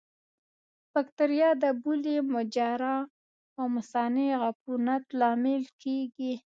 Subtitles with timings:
[0.93, 2.97] بکتریا د بولي مجرا
[3.57, 6.33] او مثانې عفونت لامل کېږي.